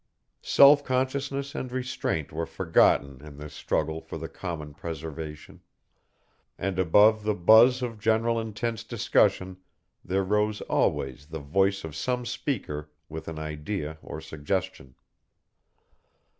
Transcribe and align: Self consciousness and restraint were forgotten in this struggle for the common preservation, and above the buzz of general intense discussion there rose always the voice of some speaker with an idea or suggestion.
Self 0.41 0.83
consciousness 0.83 1.53
and 1.53 1.71
restraint 1.71 2.31
were 2.31 2.47
forgotten 2.47 3.21
in 3.23 3.37
this 3.37 3.53
struggle 3.53 4.01
for 4.01 4.17
the 4.17 4.27
common 4.27 4.73
preservation, 4.73 5.61
and 6.57 6.79
above 6.79 7.21
the 7.21 7.35
buzz 7.35 7.83
of 7.83 7.99
general 7.99 8.39
intense 8.39 8.83
discussion 8.83 9.57
there 10.03 10.23
rose 10.23 10.59
always 10.61 11.27
the 11.27 11.37
voice 11.37 11.83
of 11.83 11.95
some 11.95 12.25
speaker 12.25 12.89
with 13.09 13.27
an 13.27 13.37
idea 13.37 13.99
or 14.01 14.19
suggestion. 14.19 14.95